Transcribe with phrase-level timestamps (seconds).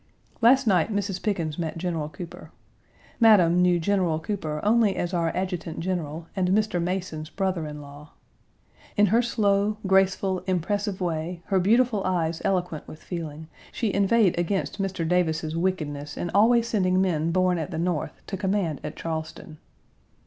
[0.41, 1.21] Last night, Mrs.
[1.21, 2.49] Pickens met General Cooper.
[3.19, 6.81] Madam knew General Cooper only as our adjutant general, and Mr.
[6.81, 8.09] Mason's brother in law.
[8.97, 13.93] In her slow, graceful, impressive Page 150 way, her beautiful eyes eloquent with feeling, she
[13.93, 15.07] inveighed against Mr.
[15.07, 19.59] Davis's wickedness in always sending men born at the North to command at Charleston.